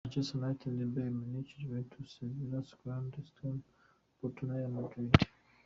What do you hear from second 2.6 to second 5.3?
Shakhtar Donestk, Porto na Real Madrid.